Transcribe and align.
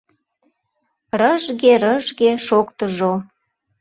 Рыжге-рыжге 1.19 2.31
шоктыжо. 2.45 3.13